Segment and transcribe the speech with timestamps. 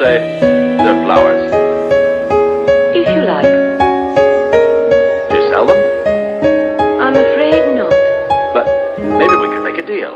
[0.00, 0.16] say
[0.80, 1.52] they're flowers.
[2.96, 3.52] If you like.
[5.28, 5.76] Do you sell them?
[7.04, 7.92] I'm afraid not.
[8.54, 8.64] But
[8.96, 10.14] maybe we could make a deal.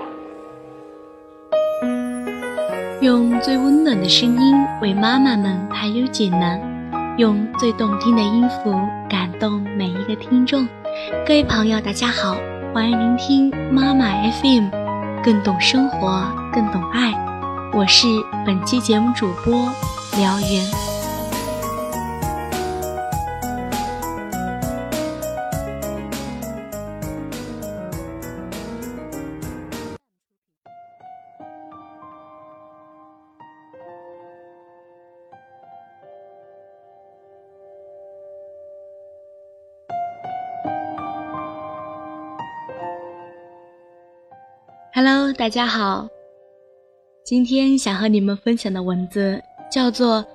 [3.03, 6.59] 用最温暖的声音为妈妈们排忧解难，
[7.19, 8.73] 用最动听的音符
[9.11, 10.67] 感动每一个听众。
[11.27, 12.39] 各位朋友，大家好，
[12.73, 14.07] 欢迎聆听妈妈
[14.41, 14.71] FM，
[15.23, 17.13] 更懂生活，更懂爱。
[17.77, 18.07] 我是
[18.47, 19.53] 本期节目主播
[20.17, 20.65] 辽源。
[44.95, 46.14] Hello，大家好。
[47.25, 50.19] 今天想和你们分享的文字叫做《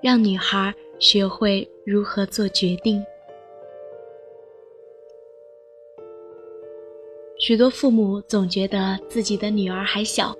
[0.00, 2.98] 让女孩学会如何做决定》。
[7.38, 10.34] 许多父母总觉得自己的女儿还小，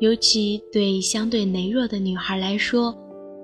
[0.00, 2.92] 尤其对相对羸弱的女孩来说，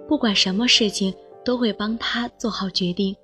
[0.08, 3.14] 不管什么事情都会帮她做好决定。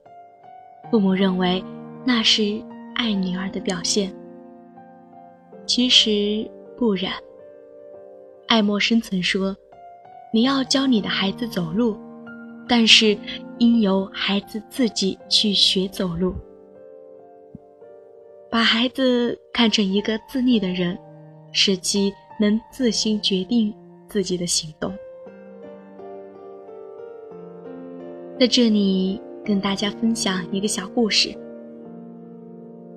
[0.89, 1.61] 父母认为
[2.05, 2.63] 那是
[2.95, 4.15] 爱女儿的表现。
[5.67, 7.13] 其实不然。
[8.53, 9.57] 爱默生曾说
[10.31, 11.97] ：“你要教你的孩子走路，
[12.69, 13.17] 但是
[13.61, 16.35] 应由孩子自己去学走路。
[18.51, 20.99] 把孩子看成一个自立的人，
[21.51, 23.75] 使其能自行决定
[24.07, 24.93] 自己的行动。”
[28.39, 31.35] 在这里跟大家分享一个小故事。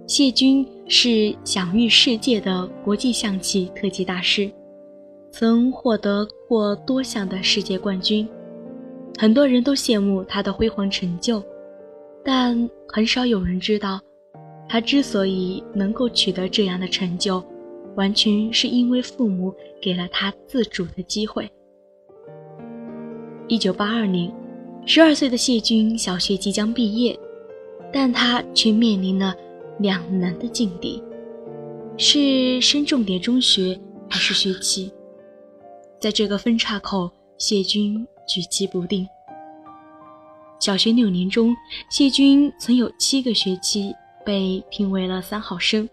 [0.05, 4.51] 谢军是享誉世界的国际象棋特级大师，
[5.38, 8.25] 曾获得过多项的世界冠军，
[9.18, 11.44] 很多人都羡慕他的辉煌成就，
[12.23, 14.00] 但很少有人知道，
[14.69, 17.44] 他之所以能够取得这样的成就，
[17.97, 21.51] 完全是因为父母给了他自主的机会。
[23.50, 24.34] 一九八二年，
[24.85, 27.19] 十二岁的谢军小学即将毕业，
[27.91, 29.35] 但他却面临了。
[29.79, 31.03] 两难的境地，
[31.97, 33.78] 是升重点中学
[34.09, 34.90] 还是学棋？
[36.00, 39.07] 在这个分岔口，谢军举棋不定。
[40.59, 41.56] 小学六年中，
[41.89, 43.94] 谢军曾有七个学期
[44.25, 45.88] 被评为了三好生，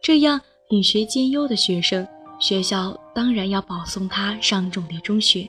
[0.00, 2.06] 这样品学兼优的学生，
[2.38, 5.48] 学校当然要保送他上重点中学。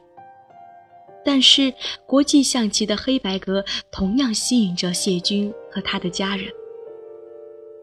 [1.25, 1.73] 但是，
[2.05, 6.51] 国际象棋的黑白格同样吸引着谢军和他的家人。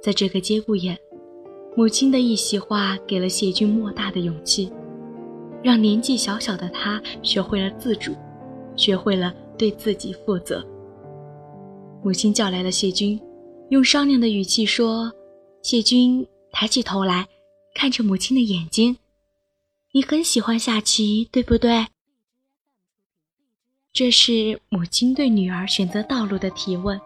[0.02, 0.98] 在这个节骨眼，
[1.74, 4.70] 母亲的一席话给了谢军莫大的勇气，
[5.62, 8.14] 让年纪小小的他学会了自主，
[8.76, 10.64] 学会了对自己负责。
[12.02, 13.20] 母亲叫来了谢军，
[13.68, 15.12] 用商量的语气说
[15.62, 17.28] ：“谢军，抬起头来，
[17.74, 18.96] 看着母亲的眼睛，
[19.92, 21.86] 你很喜欢下棋，对不对？”
[23.92, 26.98] 这是母亲对女儿选择道路的提问。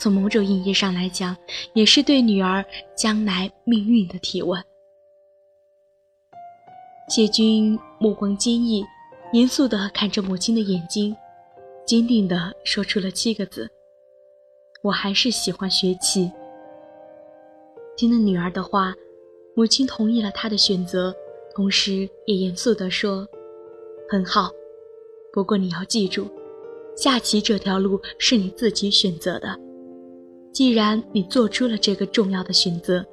[0.00, 1.36] 从某种意义上来讲，
[1.72, 2.64] 也是对女儿
[2.96, 4.60] 将来命运的提问。
[7.06, 8.82] 谢军目光坚毅，
[9.34, 11.14] 严肃地看着母亲的眼睛，
[11.86, 13.70] 坚定地说出了七个字
[14.82, 16.32] ：“我还是喜欢学棋。”
[17.94, 18.94] 听了女儿的话，
[19.54, 21.14] 母亲同意了她的选择，
[21.54, 23.28] 同时也严肃地说
[24.08, 24.50] ：“很好，
[25.30, 26.26] 不过你要记住，
[26.96, 29.54] 下棋这条路是你自己选择的。”
[30.54, 33.04] 既然你做出了这个重要的选择，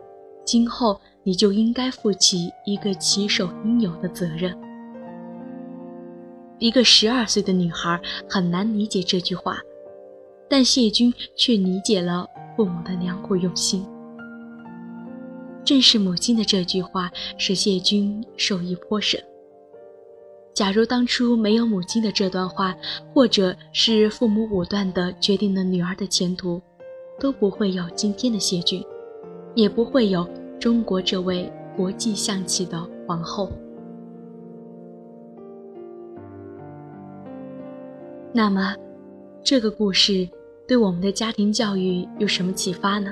[0.45, 4.57] 今后你就应该负起一个棋手应有的责任。
[6.59, 9.59] 一个十二岁的女孩很难理解这句话，
[10.49, 13.85] 但谢军却理解了父母的良苦用心。
[15.63, 19.23] 正是母亲的这句话，使谢军受益颇深。
[20.53, 22.75] 假如当初没有母亲的这段话，
[23.13, 26.61] 或者是父母武断的决定了女儿的前途。
[27.19, 28.83] 都不会有今天的谢军，
[29.53, 30.27] 也不会有
[30.61, 33.51] 中国这位国际象棋的皇后。
[38.31, 38.75] 那么，
[39.43, 40.29] 这个故事
[40.67, 43.11] 对我们的家庭教育有什么启发呢？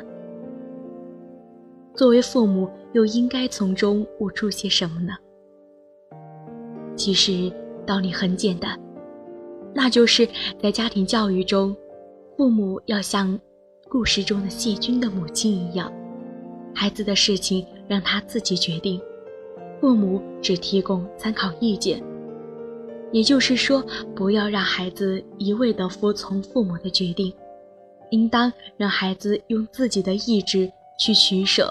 [1.95, 5.15] 作为父母，又应该从中悟出些什么呢？
[6.95, 7.51] 其实
[7.83, 8.79] 道理很简单，
[9.73, 10.29] 那就是
[10.61, 11.75] 在家庭教育中，
[12.37, 13.39] 父母要像。
[13.91, 15.91] 故事中的谢军的母亲一样，
[16.79, 19.01] 孩子的事情让他自己决定，
[19.81, 22.01] 父母只提供参考意见。
[23.11, 23.85] 也就是说，
[24.15, 27.33] 不要让孩子一味地服从父母的决定，
[28.11, 31.69] 应当让孩子用自己的意志去取舍，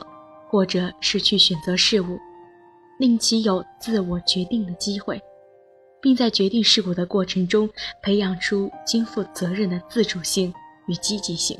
[0.50, 2.19] 或者是去选择事物，
[2.99, 5.19] 令其有自我决定的机会，
[6.02, 7.66] 并在决定事物的过程中
[8.02, 10.52] 培养出肩负责任的自主性
[10.87, 11.58] 与积极性。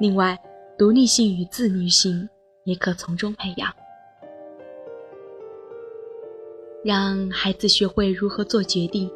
[0.00, 0.38] 另外，
[0.78, 2.28] 独立性与自律性
[2.64, 3.72] 也可从中培养。
[6.84, 9.10] 让孩子学会如何做决定。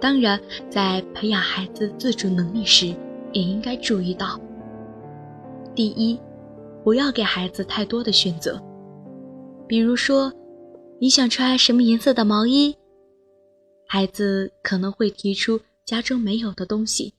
[0.00, 0.40] 当然，
[0.70, 2.94] 在培养孩子自主能力时，
[3.32, 4.40] 也应该注意到：
[5.74, 6.18] 第一，
[6.84, 8.60] 不要给孩子太多的选择。
[9.66, 10.32] 比如说，
[11.00, 12.74] 你想穿什么颜色的毛衣，
[13.86, 17.12] 孩子可能会提出家中没有的东西。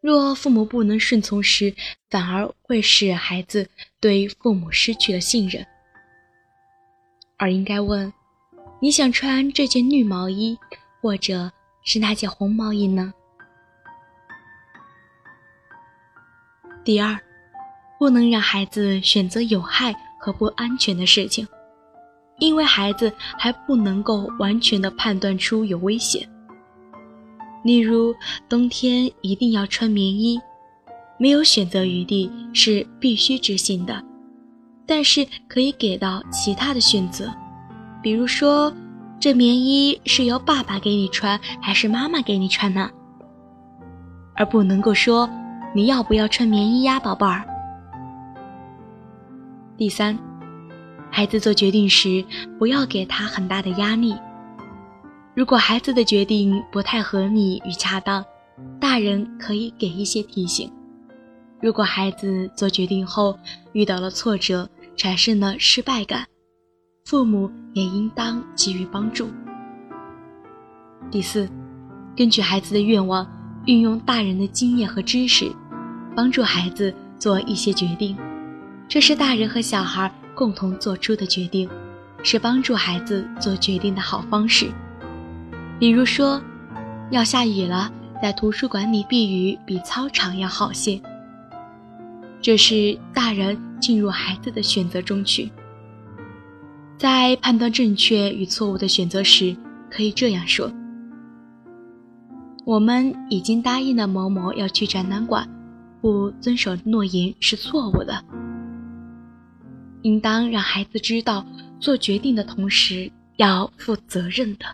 [0.00, 1.74] 若父母不能顺从时，
[2.08, 3.68] 反而会使孩子
[4.00, 5.66] 对父母失去了信任，
[7.36, 8.12] 而应该问。
[8.80, 10.56] 你想穿这件绿毛衣，
[11.00, 11.50] 或者
[11.82, 13.12] 是那件红毛衣呢？
[16.84, 17.18] 第二，
[17.98, 21.44] 不能让孩子选择有害和不安全的事情，
[22.38, 26.26] 因为孩子还不能够完全的判断出有危险。
[27.64, 28.14] 例如，
[28.48, 30.40] 冬天一定要穿棉衣，
[31.18, 34.02] 没有选择余地，是必须执行的，
[34.86, 37.32] 但是可以给到其他的选择。
[38.02, 38.72] 比如说，
[39.20, 42.88] 这棉衣是由爸爸给你穿还是妈妈给你穿呢？
[44.34, 45.28] 而不能够说
[45.74, 47.44] 你要不要穿棉衣呀，宝贝儿。
[49.76, 50.16] 第三，
[51.10, 52.24] 孩子做决定时
[52.58, 54.14] 不要给他很大的压力。
[55.38, 58.24] 如果孩子的决定不太合理与恰当，
[58.80, 60.68] 大人可以给一些提醒。
[61.62, 63.38] 如果孩子做决定后
[63.72, 66.26] 遇到了挫折，产生了失败感。
[67.04, 69.28] 父母也应当给予帮助。
[71.08, 71.48] 第四，
[72.16, 73.24] 根据孩子的愿望，
[73.64, 75.52] 运用大人的经验和知识，
[76.16, 78.16] 帮助孩子做一些决定。
[78.88, 81.70] 这是大人和小孩共同做出的决定，
[82.24, 84.68] 是帮助孩子做决定的好方式。
[85.78, 86.42] 比如说，
[87.10, 91.00] 要下雨了，在图书馆里避雨比操场要好些。
[92.40, 95.50] 这是大人进入孩子的选择中去。
[96.96, 99.56] 在判断正确与错误的选择时，
[99.88, 100.68] 可以这样说：
[102.64, 105.48] 我们已经答应了某某要去展览馆，
[106.00, 108.24] 不遵守诺言是错误的。
[110.02, 111.46] 应当让孩子知道，
[111.78, 114.66] 做决定的同时要负责任的。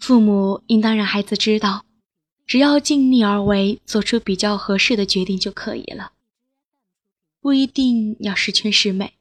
[0.00, 1.84] 父母应当让孩子知道，
[2.46, 6.12] 只要尽力而为，做出比较合适的决定就可以了，
[7.40, 9.12] 不一定要十全十美。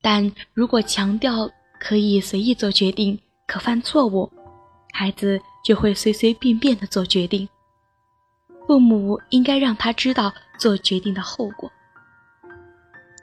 [0.00, 4.30] 但如果强调可以随意做决定，可犯错误，
[4.92, 7.48] 孩子就会随随便便的做决定。
[8.66, 11.70] 父母应该让他知道做决定的后果，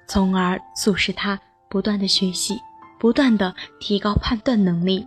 [0.07, 1.39] 从而促使他
[1.69, 2.57] 不断的学习，
[2.99, 5.05] 不断的提高判断能力。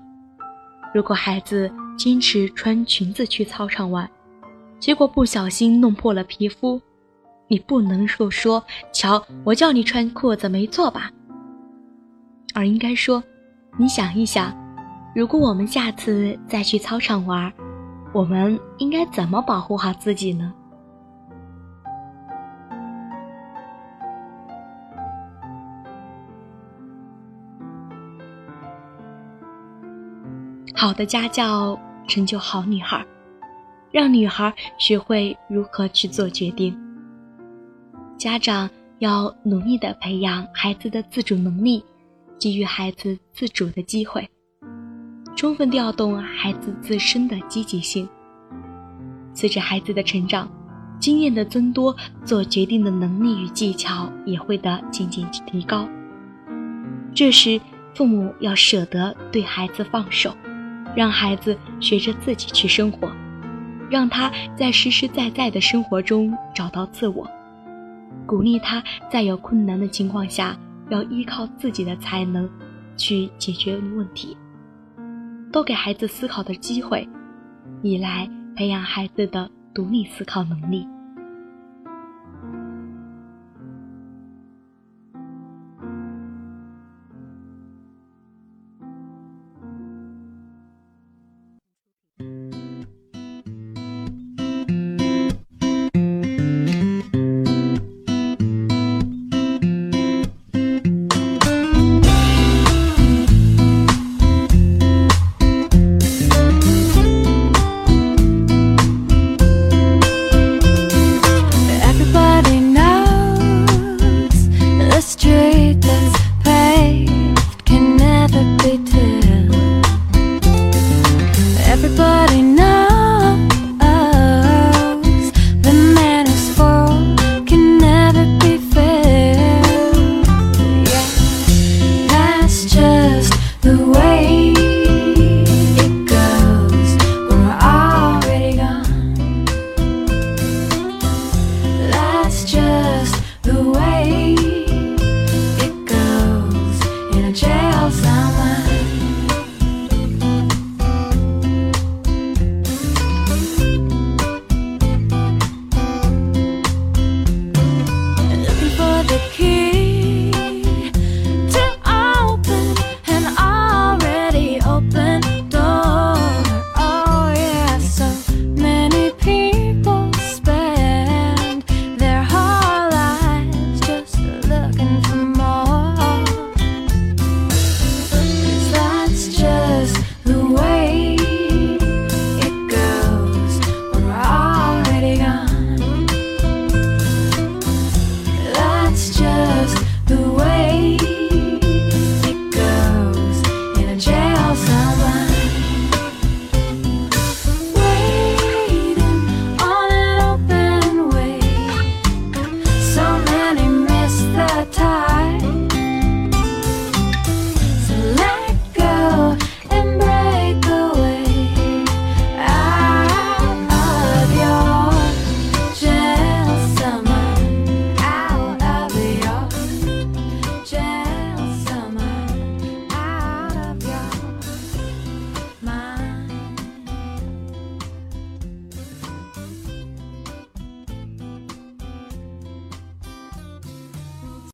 [0.93, 4.09] 如果孩子坚持穿裙子去操场玩，
[4.79, 6.81] 结果不小心弄破了皮肤，
[7.49, 11.11] 你不能说说：“瞧，我叫你穿裤子，没错吧？”
[12.55, 13.23] 而应该说，
[13.79, 14.55] 你想一想，
[15.15, 17.51] 如果我们下次再去操场玩，
[18.13, 20.53] 我们应该怎么保护好自己呢？
[30.75, 33.05] 好的家教成就好女孩，
[33.91, 36.77] 让女孩学会如何去做决定。
[38.17, 41.85] 家长要努力的培养孩子的自主能力。
[42.39, 44.29] 给予孩子自主的机会，
[45.37, 48.09] 充分调动孩子自身的积极性。
[49.33, 50.51] 随着孩子的成长，
[50.99, 55.89] 经验的增多，做决定的能力与技巧也会的渐渐提高。
[57.15, 57.61] 这时，
[57.95, 60.35] 父母要舍得对孩子放手，
[60.95, 63.11] 让孩子学着自己去生活，
[63.91, 67.27] 让他在实实在在的生活中找到自我，
[68.27, 70.57] 鼓励他在有困难的情况下。
[70.91, 72.47] 要依靠自己的才能
[72.99, 74.37] 去解决问题，
[75.51, 77.09] 多给孩子思考的机会，
[77.81, 80.87] 以来培养孩子的独立思考能力。